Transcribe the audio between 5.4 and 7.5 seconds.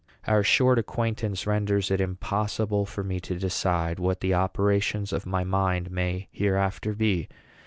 mind may hereafter be.